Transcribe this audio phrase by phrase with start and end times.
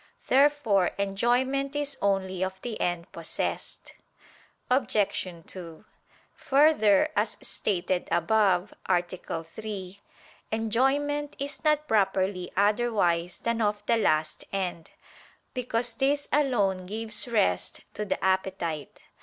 [0.29, 3.93] Therefore enjoyment is only of the end possessed.
[4.67, 5.21] Obj.
[5.45, 5.85] 2:
[6.35, 9.03] Further, as stated above (A.
[9.43, 9.99] 3),
[10.51, 14.89] enjoyment is not properly otherwise than of the last end:
[15.53, 19.01] because this alone gives rest to the appetite.